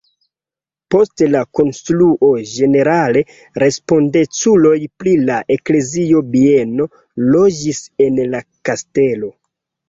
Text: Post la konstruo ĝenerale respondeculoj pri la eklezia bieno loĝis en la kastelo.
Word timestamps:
Post 0.93 1.21
la 1.33 1.41
konstruo 1.57 2.29
ĝenerale 2.51 3.21
respondeculoj 3.63 4.73
pri 5.03 5.13
la 5.29 5.35
eklezia 5.57 6.23
bieno 6.33 6.89
loĝis 7.37 7.83
en 8.07 8.19
la 8.33 8.43
kastelo. 8.71 9.31